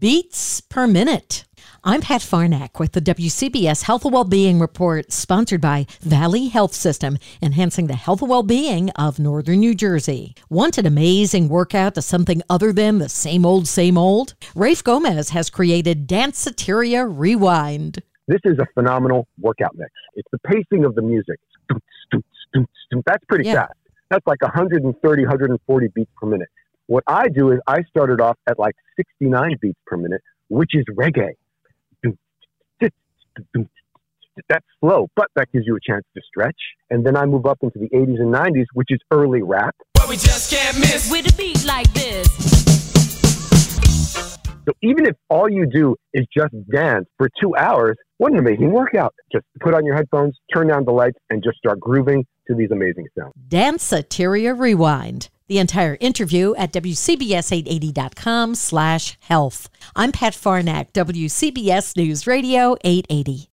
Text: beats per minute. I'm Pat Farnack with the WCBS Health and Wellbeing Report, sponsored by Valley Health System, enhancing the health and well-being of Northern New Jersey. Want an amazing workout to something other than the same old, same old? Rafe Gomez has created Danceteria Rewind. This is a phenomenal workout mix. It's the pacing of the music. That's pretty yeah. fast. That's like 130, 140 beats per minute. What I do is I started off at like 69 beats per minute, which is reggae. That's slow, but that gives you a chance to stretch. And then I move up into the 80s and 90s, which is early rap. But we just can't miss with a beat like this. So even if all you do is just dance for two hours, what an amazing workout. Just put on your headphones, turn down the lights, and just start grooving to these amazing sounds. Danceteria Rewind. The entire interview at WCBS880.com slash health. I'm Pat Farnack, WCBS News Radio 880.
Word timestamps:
beats 0.00 0.62
per 0.62 0.86
minute. 0.86 1.44
I'm 1.84 2.00
Pat 2.00 2.22
Farnack 2.22 2.80
with 2.80 2.92
the 2.92 3.02
WCBS 3.02 3.82
Health 3.82 4.06
and 4.06 4.14
Wellbeing 4.14 4.58
Report, 4.58 5.12
sponsored 5.12 5.60
by 5.60 5.86
Valley 6.00 6.48
Health 6.48 6.72
System, 6.72 7.18
enhancing 7.42 7.86
the 7.86 7.96
health 7.96 8.22
and 8.22 8.30
well-being 8.30 8.88
of 8.90 9.18
Northern 9.18 9.60
New 9.60 9.74
Jersey. 9.74 10.34
Want 10.48 10.78
an 10.78 10.86
amazing 10.86 11.50
workout 11.50 11.96
to 11.96 12.02
something 12.02 12.40
other 12.48 12.72
than 12.72 12.96
the 12.96 13.10
same 13.10 13.44
old, 13.44 13.68
same 13.68 13.98
old? 13.98 14.32
Rafe 14.54 14.82
Gomez 14.82 15.30
has 15.30 15.50
created 15.50 16.08
Danceteria 16.08 17.06
Rewind. 17.06 18.02
This 18.26 18.40
is 18.44 18.58
a 18.58 18.66
phenomenal 18.72 19.28
workout 19.38 19.76
mix. 19.76 19.90
It's 20.14 20.28
the 20.32 20.38
pacing 20.38 20.86
of 20.86 20.94
the 20.94 21.02
music. 21.02 21.38
That's 23.06 23.24
pretty 23.28 23.48
yeah. 23.48 23.66
fast. 23.66 23.74
That's 24.08 24.26
like 24.26 24.40
130, 24.40 25.22
140 25.22 25.88
beats 25.94 26.10
per 26.18 26.26
minute. 26.26 26.48
What 26.90 27.04
I 27.06 27.28
do 27.28 27.52
is 27.52 27.60
I 27.68 27.84
started 27.84 28.20
off 28.20 28.36
at 28.48 28.58
like 28.58 28.74
69 28.96 29.58
beats 29.62 29.78
per 29.86 29.96
minute, 29.96 30.22
which 30.48 30.70
is 30.74 30.84
reggae. 30.90 31.34
That's 34.48 34.66
slow, 34.80 35.08
but 35.14 35.28
that 35.36 35.52
gives 35.52 35.66
you 35.68 35.76
a 35.76 35.80
chance 35.80 36.04
to 36.16 36.22
stretch. 36.26 36.56
And 36.90 37.06
then 37.06 37.16
I 37.16 37.26
move 37.26 37.46
up 37.46 37.58
into 37.62 37.78
the 37.78 37.88
80s 37.96 38.18
and 38.18 38.34
90s, 38.34 38.64
which 38.72 38.88
is 38.90 38.98
early 39.12 39.40
rap. 39.40 39.76
But 39.94 40.08
we 40.08 40.16
just 40.16 40.50
can't 40.50 40.80
miss 40.80 41.08
with 41.08 41.32
a 41.32 41.36
beat 41.36 41.64
like 41.64 41.92
this. 41.94 42.26
So 44.64 44.72
even 44.82 45.06
if 45.06 45.14
all 45.28 45.48
you 45.48 45.66
do 45.66 45.94
is 46.12 46.26
just 46.36 46.54
dance 46.72 47.06
for 47.18 47.28
two 47.40 47.54
hours, 47.54 47.96
what 48.18 48.32
an 48.32 48.38
amazing 48.38 48.72
workout. 48.72 49.14
Just 49.30 49.44
put 49.60 49.74
on 49.74 49.84
your 49.84 49.94
headphones, 49.94 50.36
turn 50.52 50.66
down 50.66 50.84
the 50.84 50.92
lights, 50.92 51.18
and 51.30 51.40
just 51.40 51.56
start 51.58 51.78
grooving 51.78 52.26
to 52.48 52.56
these 52.56 52.72
amazing 52.72 53.06
sounds. 53.16 53.32
Danceteria 53.48 54.58
Rewind. 54.58 55.29
The 55.50 55.58
entire 55.58 55.96
interview 55.98 56.54
at 56.54 56.72
WCBS880.com 56.72 58.54
slash 58.54 59.18
health. 59.18 59.68
I'm 59.96 60.12
Pat 60.12 60.32
Farnack, 60.32 60.92
WCBS 60.92 61.96
News 61.96 62.24
Radio 62.24 62.76
880. 62.84 63.48